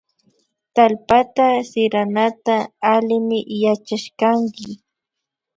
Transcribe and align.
Tallpata 0.75 1.45
siranata 1.69 2.55
allimi 2.93 3.39
yachashkanki 3.63 4.69